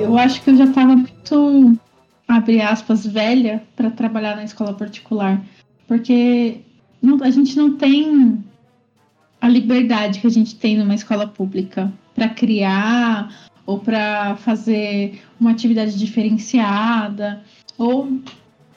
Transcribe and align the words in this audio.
eu 0.00 0.18
acho 0.18 0.42
que 0.42 0.50
eu 0.50 0.56
já 0.56 0.64
estava 0.64 0.96
muito, 0.96 1.78
abre 2.26 2.60
aspas, 2.60 3.06
velha 3.06 3.62
para 3.76 3.90
trabalhar 3.90 4.36
na 4.36 4.44
escola 4.44 4.74
particular. 4.74 5.42
Porque 5.86 6.60
não, 7.02 7.22
a 7.22 7.30
gente 7.30 7.56
não 7.56 7.76
tem 7.76 8.42
a 9.40 9.48
liberdade 9.48 10.20
que 10.20 10.26
a 10.26 10.30
gente 10.30 10.56
tem 10.56 10.76
numa 10.76 10.94
escola 10.94 11.26
pública 11.26 11.92
para 12.14 12.28
criar 12.28 13.50
ou 13.66 13.78
para 13.78 14.36
fazer 14.36 15.20
uma 15.38 15.50
atividade 15.50 15.98
diferenciada 15.98 17.42
ou 17.78 18.20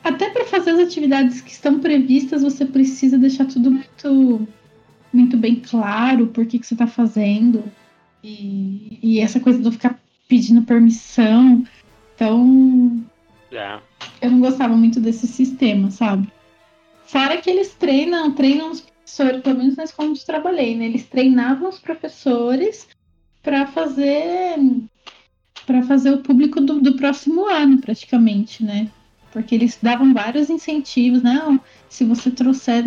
até 0.04 0.30
para 0.30 0.46
fazer 0.46 0.72
as 0.72 0.80
atividades 0.80 1.42
que 1.42 1.52
estão 1.52 1.80
previstas 1.80 2.44
você 2.44 2.66
precisa 2.66 3.18
deixar 3.18 3.46
tudo 3.46 3.72
muito 3.72 4.48
muito 5.12 5.38
bem 5.38 5.56
claro 5.56 6.28
por 6.28 6.46
que, 6.46 6.60
que 6.60 6.66
você 6.66 6.74
está 6.74 6.88
fazendo 6.88 7.64
e, 8.24 9.00
e 9.02 9.20
essa 9.20 9.40
coisa 9.40 9.60
de 9.62 9.72
ficar 9.72 10.00
pedindo 10.28 10.64
permissão 10.64 11.64
então 12.16 13.04
é. 13.52 13.80
eu 14.22 14.32
não 14.32 14.40
gostava 14.40 14.76
muito 14.76 15.00
desse 15.00 15.28
sistema 15.28 15.92
sabe 15.92 16.32
fora 17.06 17.38
que 17.38 17.50
eles 17.50 17.74
treinam 17.74 18.32
treinam 18.32 18.72
os 18.72 18.82
professores 18.82 19.42
pelo 19.42 19.58
menos 19.58 19.76
na 19.76 19.84
escola 19.84 20.10
onde 20.10 20.22
eu 20.22 20.26
trabalhei 20.26 20.76
né 20.76 20.86
eles 20.86 21.06
treinavam 21.06 21.70
os 21.70 21.80
professores 21.80 22.88
para 23.42 23.68
fazer 23.68 24.58
para 25.66 25.84
fazer 25.84 26.12
o 26.12 26.22
público 26.22 26.62
do, 26.62 26.82
do, 26.82 26.96
próximo 26.96 27.46
ano, 27.48 27.80
praticamente, 27.80 28.64
né? 28.64 28.90
Porque 29.32 29.56
eles 29.56 29.78
davam 29.82 30.14
vários 30.14 30.50
incentivos, 30.50 31.24
não, 31.24 31.60
se 31.90 32.04
você 32.04 32.30
trouxer, 32.30 32.86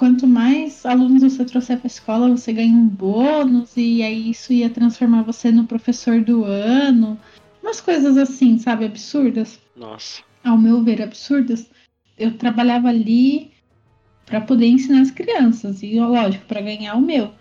quanto 0.00 0.26
mais 0.26 0.86
alunos 0.86 1.22
você 1.22 1.44
trouxer 1.44 1.76
para 1.76 1.84
a 1.84 1.92
escola, 1.92 2.30
você 2.30 2.54
ganha 2.54 2.74
um 2.74 2.88
bônus, 2.88 3.76
e 3.76 4.02
aí 4.02 4.30
isso 4.30 4.50
ia 4.50 4.70
transformar 4.70 5.24
você 5.24 5.52
no 5.52 5.66
professor 5.66 6.22
do 6.22 6.42
ano. 6.42 7.20
Umas 7.62 7.82
coisas 7.82 8.16
assim, 8.16 8.56
sabe, 8.56 8.86
absurdas. 8.86 9.60
Nossa. 9.76 10.22
Ao 10.42 10.56
meu 10.56 10.82
ver, 10.82 11.02
absurdas. 11.02 11.70
Eu 12.16 12.32
trabalhava 12.38 12.88
ali 12.88 13.50
para 14.24 14.40
poder 14.40 14.68
ensinar 14.68 15.02
as 15.02 15.10
crianças, 15.10 15.82
e 15.82 16.00
lógico, 16.00 16.46
para 16.46 16.62
ganhar 16.62 16.94
o 16.94 17.02
meu. 17.02 17.32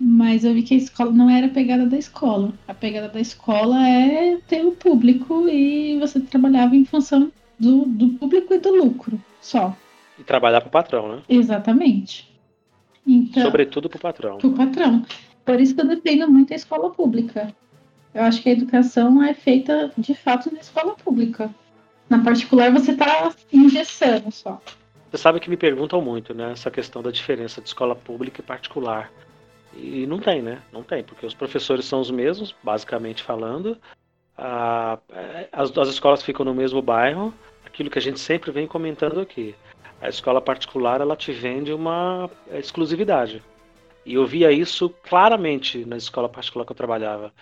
Mas 0.00 0.42
eu 0.42 0.54
vi 0.54 0.62
que 0.62 0.72
a 0.72 0.78
escola 0.78 1.12
não 1.12 1.28
era 1.28 1.48
a 1.48 1.50
pegada 1.50 1.84
da 1.84 1.98
escola. 1.98 2.50
A 2.66 2.72
pegada 2.72 3.10
da 3.10 3.20
escola 3.20 3.86
é 3.86 4.38
ter 4.48 4.64
o 4.64 4.72
público 4.72 5.46
e 5.50 5.98
você 5.98 6.18
trabalhava 6.18 6.76
em 6.76 6.86
função 6.86 7.30
do, 7.60 7.84
do 7.84 8.08
público 8.14 8.54
e 8.54 8.58
do 8.58 8.74
lucro 8.74 9.22
só. 9.38 9.76
E 10.18 10.24
trabalhar 10.24 10.60
para 10.60 10.68
o 10.68 10.70
patrão, 10.70 11.16
né? 11.16 11.22
Exatamente. 11.28 12.34
Então, 13.06 13.42
Sobretudo 13.42 13.88
para 13.88 13.96
o 13.98 14.00
patrão. 14.00 14.38
Para 14.38 14.48
o 14.48 14.54
patrão. 14.54 15.04
Por 15.44 15.60
isso 15.60 15.74
que 15.74 15.80
eu 15.80 15.86
defendo 15.86 16.28
muito 16.28 16.52
a 16.52 16.56
escola 16.56 16.90
pública. 16.90 17.54
Eu 18.12 18.22
acho 18.22 18.42
que 18.42 18.48
a 18.48 18.52
educação 18.52 19.22
é 19.22 19.34
feita 19.34 19.92
de 19.96 20.14
fato 20.14 20.52
na 20.52 20.60
escola 20.60 20.94
pública. 20.94 21.54
Na 22.08 22.22
particular 22.22 22.72
você 22.72 22.92
está 22.92 23.32
engessando 23.52 24.30
só. 24.32 24.60
Você 25.10 25.18
sabe 25.18 25.38
que 25.38 25.50
me 25.50 25.56
perguntam 25.56 26.00
muito, 26.00 26.34
né? 26.34 26.52
Essa 26.52 26.70
questão 26.70 27.02
da 27.02 27.10
diferença 27.10 27.60
de 27.60 27.68
escola 27.68 27.94
pública 27.94 28.40
e 28.40 28.44
particular. 28.44 29.12
E 29.74 30.06
não 30.06 30.18
tem, 30.18 30.42
né? 30.42 30.62
Não 30.72 30.82
tem, 30.82 31.04
porque 31.04 31.26
os 31.26 31.34
professores 31.34 31.84
são 31.84 32.00
os 32.00 32.10
mesmos, 32.10 32.54
basicamente 32.62 33.22
falando. 33.22 33.78
as, 34.36 35.76
as 35.76 35.88
escolas 35.88 36.22
ficam 36.22 36.44
no 36.44 36.54
mesmo 36.54 36.80
bairro. 36.80 37.32
Aquilo 37.64 37.90
que 37.90 37.98
a 37.98 38.02
gente 38.02 38.18
sempre 38.18 38.50
vem 38.50 38.66
comentando 38.66 39.20
aqui. 39.20 39.54
A 40.00 40.08
escola 40.08 40.40
particular, 40.40 41.00
ela 41.00 41.16
te 41.16 41.32
vende 41.32 41.72
uma 41.72 42.30
exclusividade. 42.50 43.42
E 44.04 44.14
eu 44.14 44.26
via 44.26 44.52
isso 44.52 44.88
claramente 44.88 45.84
na 45.84 45.96
escola 45.96 46.28
particular 46.28 46.64
que 46.64 46.72
eu 46.72 46.76
trabalhava. 46.76 47.32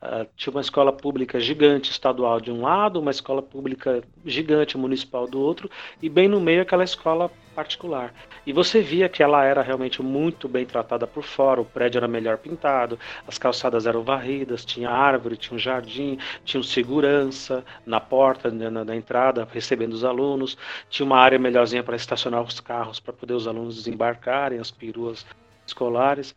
Uh, 0.00 0.24
tinha 0.36 0.52
uma 0.52 0.60
escola 0.60 0.92
pública 0.92 1.40
gigante 1.40 1.90
estadual 1.90 2.40
de 2.40 2.52
um 2.52 2.62
lado, 2.62 3.00
uma 3.00 3.10
escola 3.10 3.42
pública 3.42 4.00
gigante 4.24 4.78
municipal 4.78 5.26
do 5.26 5.40
outro, 5.40 5.68
e 6.00 6.08
bem 6.08 6.28
no 6.28 6.40
meio 6.40 6.62
aquela 6.62 6.84
escola 6.84 7.28
particular. 7.52 8.14
E 8.46 8.52
você 8.52 8.80
via 8.80 9.08
que 9.08 9.24
ela 9.24 9.42
era 9.42 9.60
realmente 9.60 10.00
muito 10.00 10.48
bem 10.48 10.64
tratada 10.64 11.04
por 11.04 11.24
fora, 11.24 11.60
o 11.60 11.64
prédio 11.64 11.98
era 11.98 12.06
melhor 12.06 12.38
pintado, 12.38 12.96
as 13.26 13.38
calçadas 13.38 13.86
eram 13.86 14.04
varridas, 14.04 14.64
tinha 14.64 14.88
árvore, 14.88 15.36
tinha 15.36 15.56
um 15.56 15.58
jardim, 15.58 16.16
tinha 16.44 16.60
um 16.60 16.62
segurança 16.62 17.64
na 17.84 17.98
porta, 17.98 18.52
né, 18.52 18.70
na, 18.70 18.84
na 18.84 18.94
entrada, 18.94 19.48
recebendo 19.52 19.94
os 19.94 20.04
alunos, 20.04 20.56
tinha 20.88 21.04
uma 21.04 21.18
área 21.18 21.40
melhorzinha 21.40 21.82
para 21.82 21.96
estacionar 21.96 22.42
os 22.42 22.60
carros, 22.60 23.00
para 23.00 23.12
poder 23.12 23.34
os 23.34 23.48
alunos 23.48 23.74
desembarcarem, 23.74 24.60
as 24.60 24.70
peruas 24.70 25.26
escolares. 25.66 26.36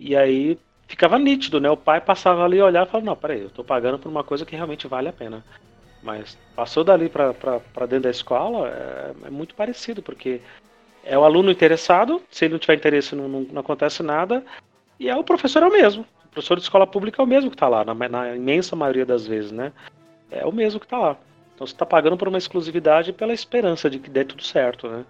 E 0.00 0.16
aí 0.16 0.58
ficava 0.86 1.18
nítido, 1.18 1.60
né? 1.60 1.70
O 1.70 1.76
pai 1.76 2.00
passava 2.00 2.44
ali 2.44 2.58
e 2.58 2.62
olhava 2.62 2.88
e 2.88 2.90
falava, 2.90 3.06
não, 3.06 3.16
peraí, 3.16 3.42
eu 3.42 3.50
tô 3.50 3.64
pagando 3.64 3.98
por 3.98 4.08
uma 4.08 4.24
coisa 4.24 4.44
que 4.46 4.56
realmente 4.56 4.86
vale 4.86 5.08
a 5.08 5.12
pena. 5.12 5.44
Mas 6.02 6.38
passou 6.54 6.84
dali 6.84 7.08
para 7.08 7.32
dentro 7.80 8.02
da 8.02 8.10
escola, 8.10 8.68
é, 8.68 9.12
é, 9.26 9.30
muito 9.30 9.54
parecido, 9.54 10.02
porque 10.02 10.40
é 11.04 11.18
o 11.18 11.24
aluno 11.24 11.50
interessado, 11.50 12.22
se 12.30 12.44
ele 12.44 12.52
não 12.52 12.58
tiver 12.58 12.74
interesse 12.74 13.14
não, 13.14 13.28
não, 13.28 13.40
não, 13.40 13.60
acontece 13.60 14.02
nada, 14.02 14.44
e 15.00 15.08
é 15.08 15.16
o 15.16 15.24
professor 15.24 15.62
é 15.62 15.66
o 15.66 15.72
mesmo. 15.72 16.06
O 16.26 16.28
professor 16.28 16.56
de 16.56 16.62
escola 16.62 16.86
pública 16.86 17.20
é 17.20 17.24
o 17.24 17.26
mesmo 17.26 17.50
que 17.50 17.56
está 17.56 17.68
lá, 17.68 17.84
na, 17.84 17.94
na, 17.94 18.36
imensa 18.36 18.76
maioria 18.76 19.06
das 19.06 19.26
vezes, 19.26 19.50
né? 19.50 19.72
É 20.30 20.44
o 20.46 20.52
mesmo 20.52 20.78
que 20.78 20.86
está 20.86 20.98
lá. 20.98 21.16
Então 21.54 21.66
você 21.66 21.72
está 21.72 21.86
pagando 21.86 22.16
por 22.16 22.28
uma 22.28 22.38
exclusividade 22.38 23.12
pela 23.12 23.32
esperança 23.32 23.88
de 23.88 23.98
que 23.98 24.10
dê 24.10 24.24
tudo 24.24 24.44
certo, 24.44 24.88
né? 24.88 25.04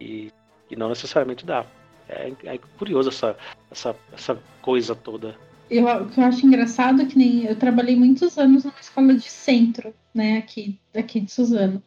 E, 0.00 0.30
e 0.70 0.76
não 0.76 0.90
necessariamente 0.90 1.46
dá. 1.46 1.64
É, 2.08 2.32
é 2.44 2.58
curioso 2.78 3.08
essa, 3.08 3.36
essa, 3.70 3.96
essa 4.12 4.38
coisa 4.62 4.94
toda. 4.94 5.36
Eu, 5.68 5.86
o 5.86 6.08
que 6.08 6.20
eu 6.20 6.24
acho 6.24 6.46
engraçado 6.46 7.02
é 7.02 7.06
que 7.06 7.18
nem 7.18 7.44
eu 7.44 7.56
trabalhei 7.56 7.96
muitos 7.96 8.38
anos 8.38 8.64
numa 8.64 8.80
escola 8.80 9.14
de 9.14 9.28
centro, 9.28 9.92
né, 10.14 10.38
aqui, 10.38 10.78
aqui 10.94 11.20
de 11.20 11.30
Suzano. 11.30 11.82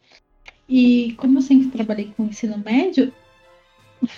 E 0.68 1.13
como 1.18 1.38
eu 1.38 1.41
sempre 1.41 1.69
trabalhei 1.69 2.13
com 2.16 2.25
ensino 2.25 2.58
médio, 2.58 3.13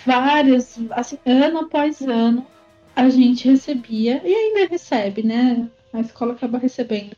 várias, 0.04 0.78
assim, 0.90 1.18
ano 1.24 1.60
após 1.60 2.02
ano, 2.02 2.46
a 2.94 3.08
gente 3.08 3.48
recebia, 3.48 4.20
e 4.24 4.34
ainda 4.34 4.68
recebe, 4.68 5.22
né? 5.22 5.68
A 5.92 6.00
escola 6.00 6.34
acaba 6.34 6.58
recebendo 6.58 7.16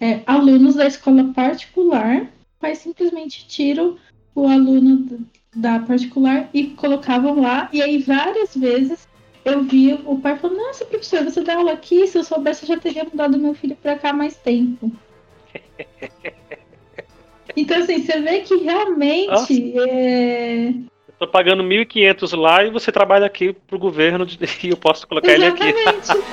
é, 0.00 0.22
alunos 0.26 0.76
da 0.76 0.86
escola 0.86 1.32
particular, 1.34 2.32
mas 2.60 2.78
simplesmente 2.78 3.46
tiram 3.46 3.98
o 4.34 4.46
aluno 4.46 5.26
da 5.54 5.80
particular 5.80 6.48
e 6.54 6.68
colocavam 6.68 7.40
lá, 7.40 7.68
e 7.72 7.82
aí 7.82 7.98
várias 7.98 8.54
vezes 8.54 9.08
eu 9.44 9.62
vi 9.62 9.98
o 10.04 10.18
pai 10.18 10.36
falando, 10.36 10.58
nossa, 10.58 10.84
professor, 10.84 11.24
você 11.24 11.42
dá 11.42 11.56
aula 11.56 11.72
aqui, 11.72 12.06
se 12.06 12.18
eu 12.18 12.24
soubesse, 12.24 12.64
eu 12.64 12.68
já 12.68 12.78
teria 12.78 13.04
mudado 13.04 13.38
meu 13.38 13.54
filho 13.54 13.76
para 13.76 13.98
cá 13.98 14.12
mais 14.12 14.36
tempo. 14.36 14.92
então, 17.56 17.78
assim, 17.78 18.04
você 18.04 18.20
vê 18.20 18.40
que 18.40 18.56
realmente 18.56 19.78
é... 19.78 20.68
Eu 20.68 21.14
tô 21.18 21.26
pagando 21.26 21.62
1.500 21.62 22.38
lá 22.38 22.64
e 22.64 22.70
você 22.70 22.92
trabalha 22.92 23.26
aqui 23.26 23.52
pro 23.52 23.78
governo 23.78 24.26
e 24.62 24.68
eu 24.68 24.76
posso 24.76 25.06
colocar 25.06 25.32
Exatamente. 25.32 25.78
ele 25.78 25.88
aqui. 25.88 26.24